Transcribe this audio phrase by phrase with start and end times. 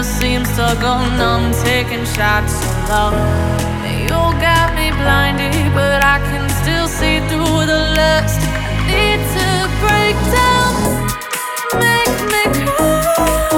[0.00, 1.52] never seems to go numb.
[1.64, 3.12] Taking shots of love.
[3.84, 8.40] You got me blinded, but I can still see through the lust.
[8.40, 9.48] I need to
[9.84, 10.74] break down,
[11.80, 12.42] make me
[12.76, 13.49] cry.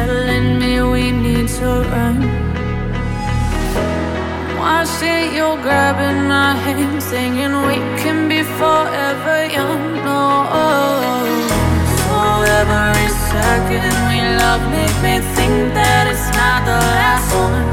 [0.00, 2.18] telling me we need to run.
[4.58, 9.84] Why see you grabbing my hand, singing we can be forever young?
[10.12, 10.90] Oh, no,
[11.96, 12.16] so
[12.60, 17.68] every second we love make me think that it's not the last one.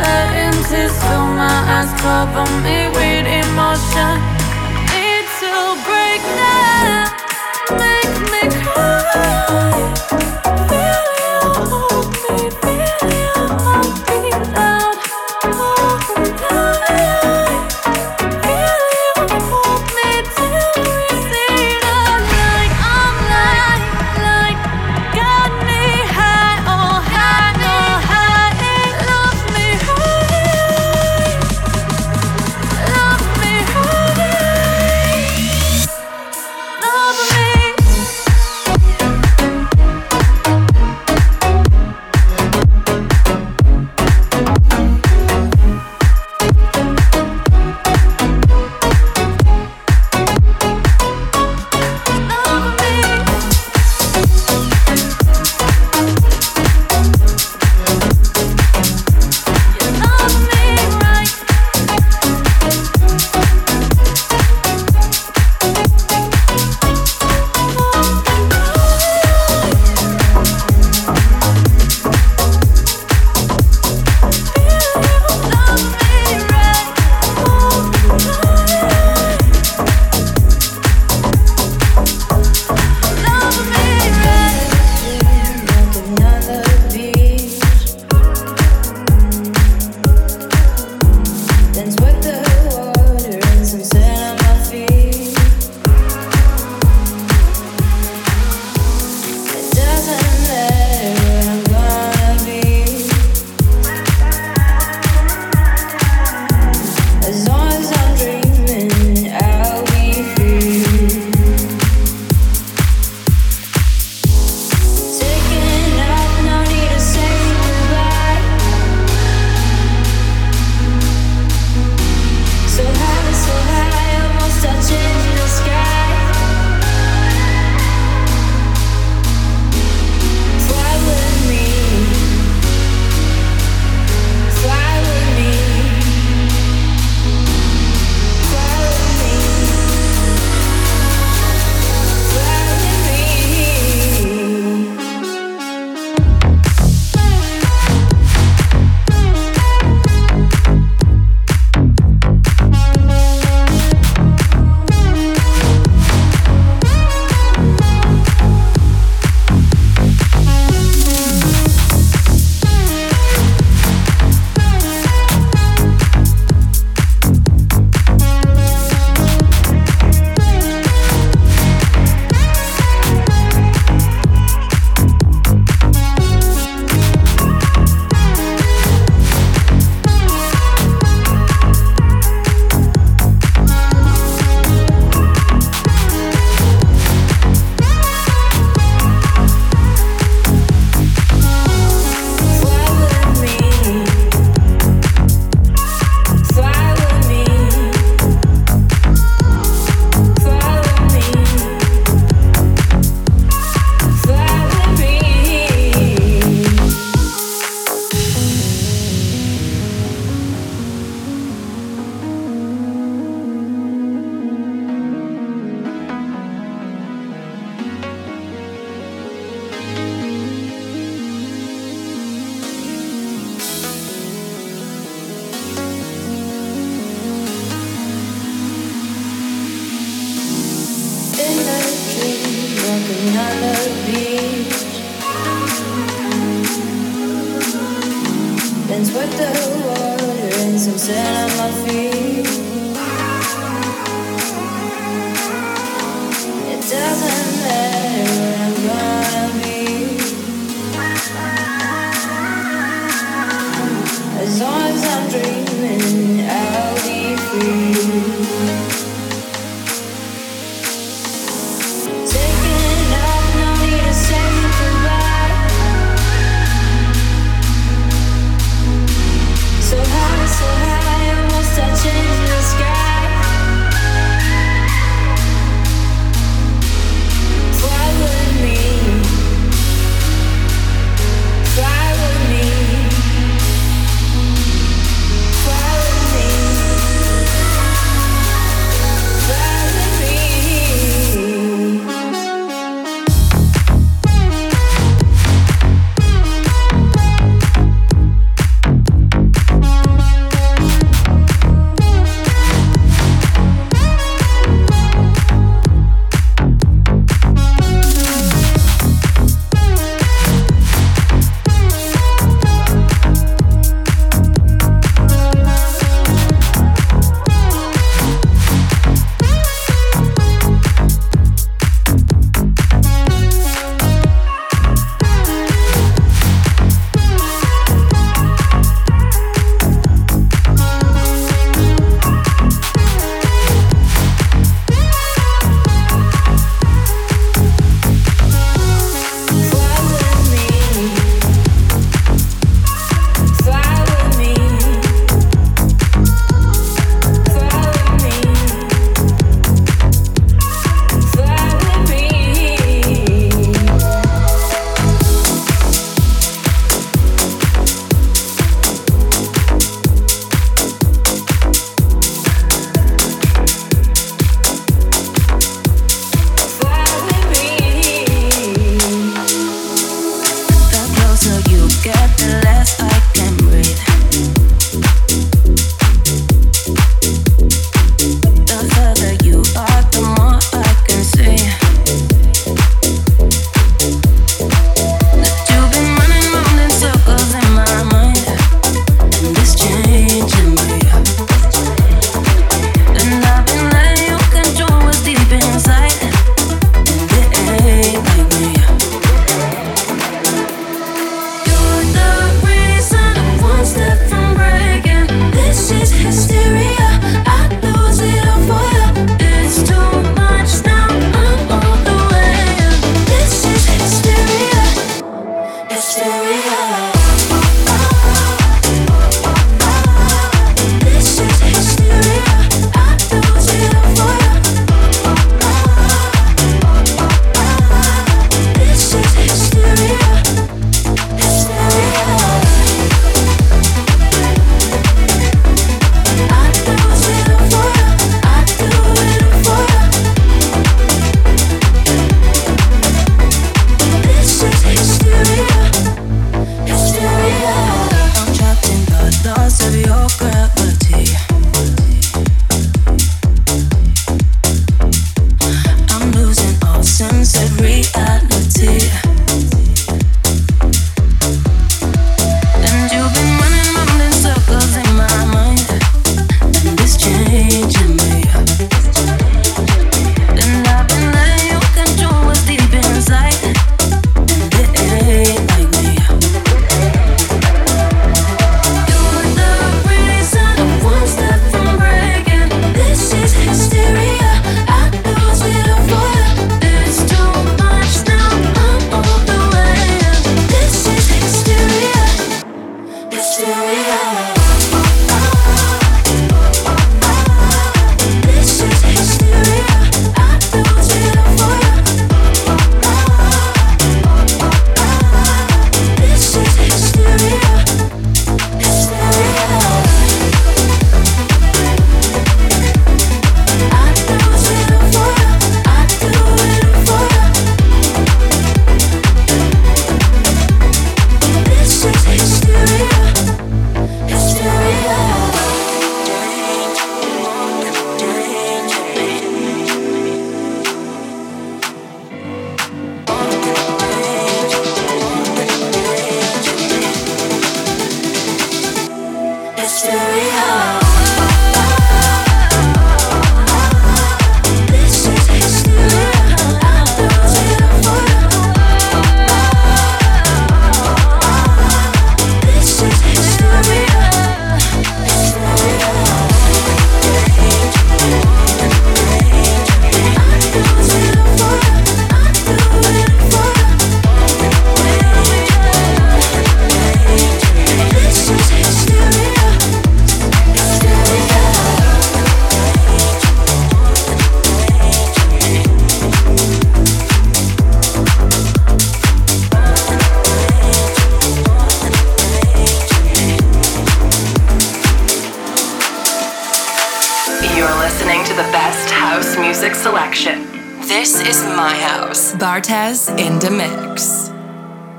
[0.00, 4.14] Letting tears fill my eyes, cover me with emotion.
[4.68, 5.54] I need to
[5.86, 6.73] break now
[7.72, 9.94] make me cry.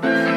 [0.06, 0.35] Gonna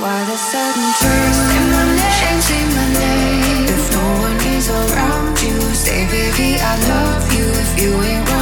[0.00, 3.64] why the sudden twist in my name, my name.
[3.64, 5.58] If no one is around you,
[6.10, 7.46] baby, I love you.
[7.46, 8.35] If you ain't.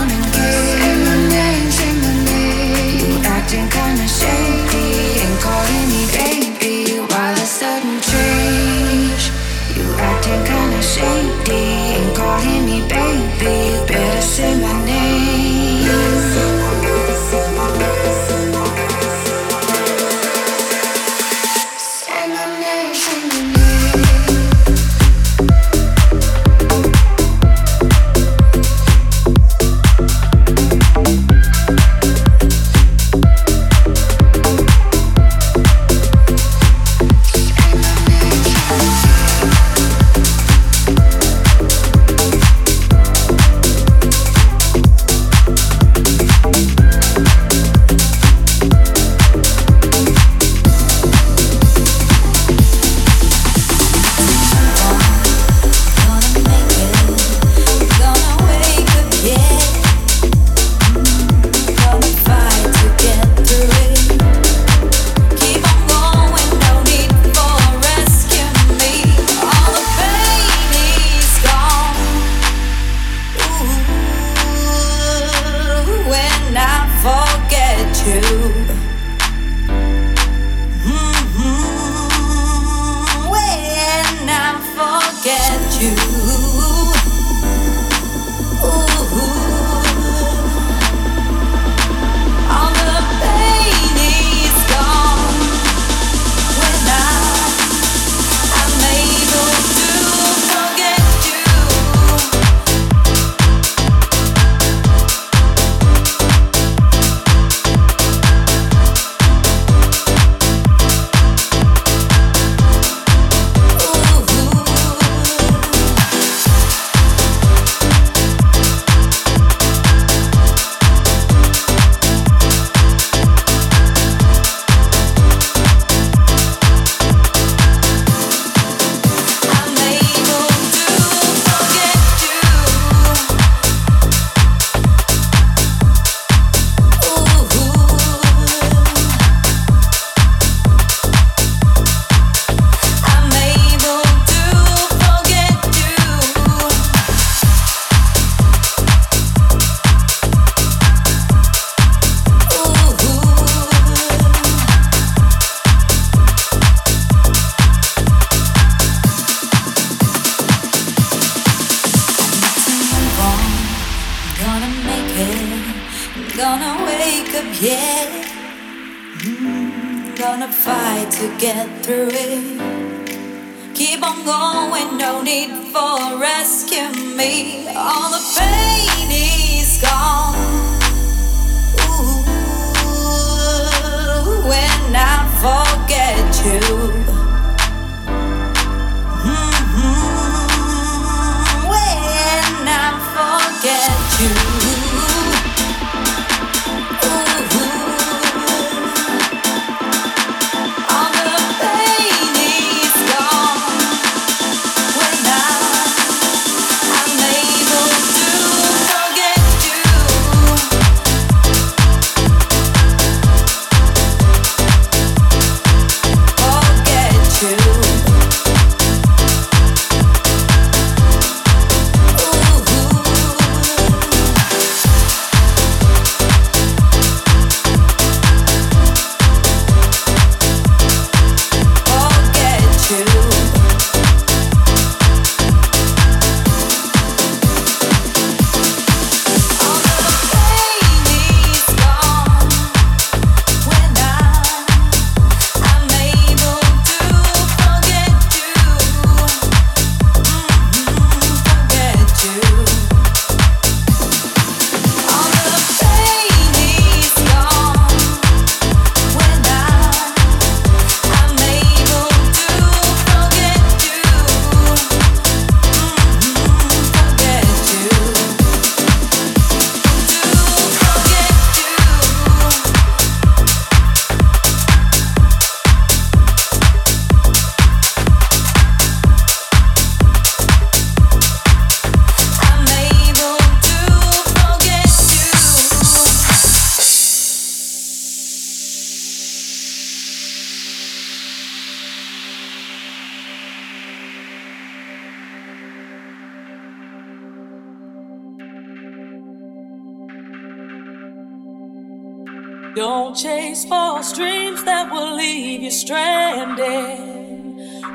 [302.75, 306.59] Don't chase false dreams that will leave you stranded.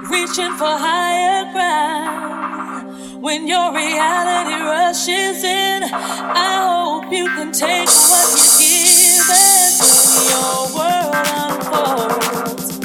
[0.09, 3.21] Reaching for higher ground.
[3.21, 10.31] When your reality rushes in, I hope you can take what you give and when
[10.31, 11.11] your world
[11.43, 12.79] unfolds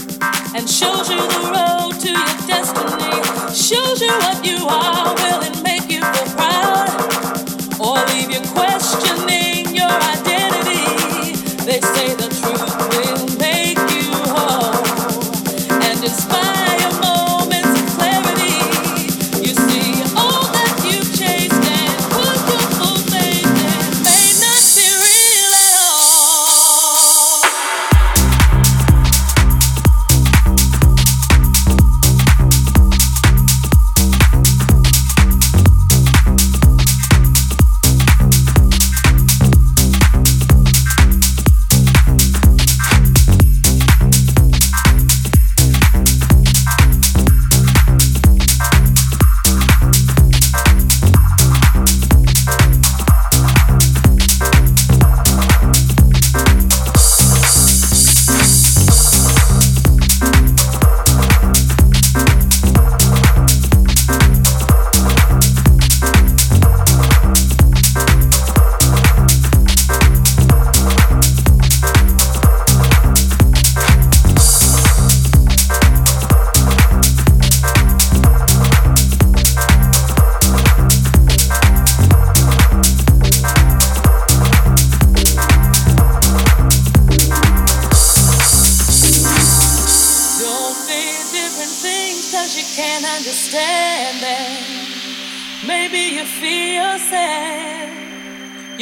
[0.56, 3.22] and shows you the road to your destiny.
[3.54, 5.53] Shows you what you are, will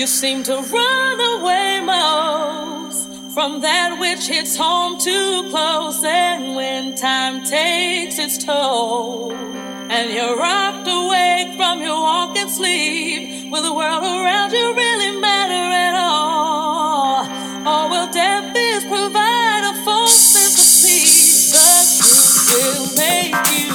[0.02, 6.02] You seem to run away most from that which hits home too close.
[6.02, 13.48] And when time takes its toll, and you're rocked awake from your walk and sleep,
[13.52, 17.22] will the world around you really matter at all?
[17.64, 21.52] Or will death is provide a false sense of peace?
[21.54, 23.71] The truth will make you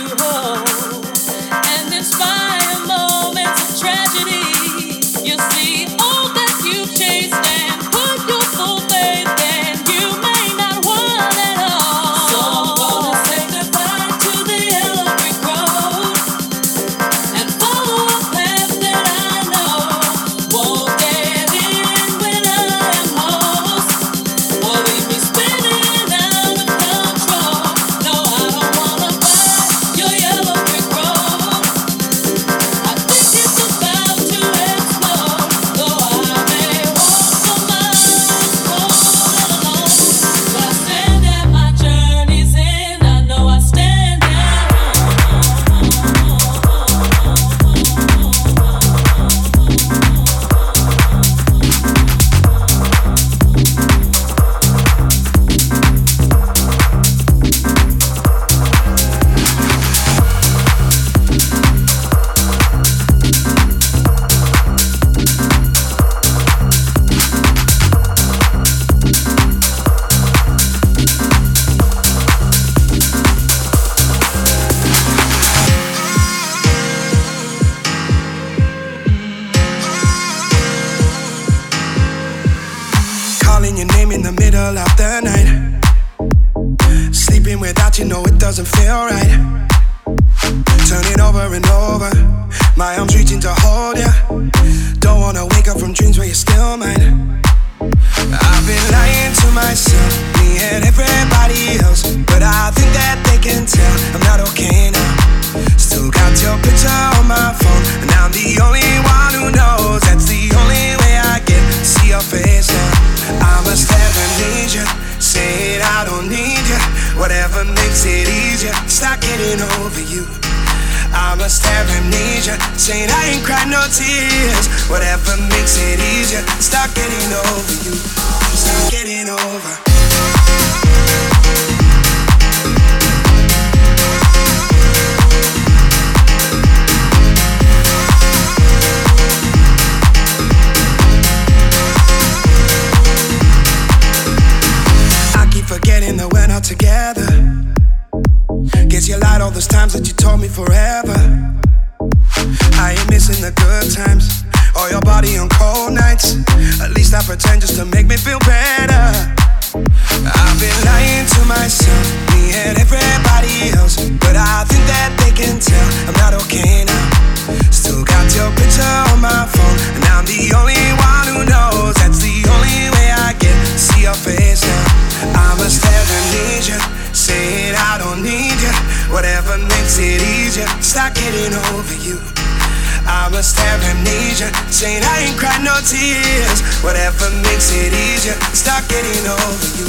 [183.37, 184.49] must have amnesia.
[184.71, 186.59] Saying I ain't cried no tears.
[186.81, 188.33] Whatever makes it easier.
[188.51, 189.85] Stop getting over you.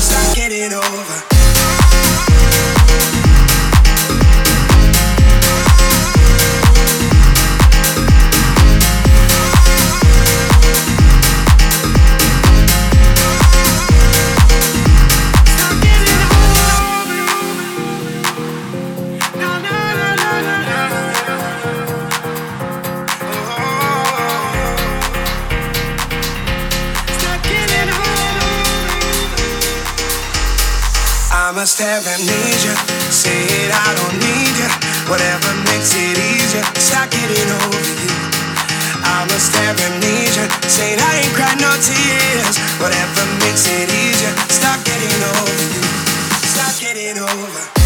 [0.00, 2.77] Stop getting over.
[31.58, 32.70] must have amnesia.
[33.10, 34.70] Say it, I don't need you.
[35.10, 38.14] Whatever makes it easier, stop getting over you.
[39.02, 40.46] I must have amnesia.
[40.70, 42.54] Saying I ain't cried no tears.
[42.78, 45.82] Whatever makes it easier, stop getting over you.
[46.46, 47.77] Stop getting over.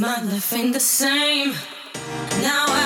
[0.00, 1.52] my life ain't the same.
[2.40, 2.79] Now I